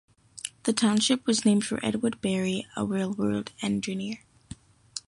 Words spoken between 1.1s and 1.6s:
was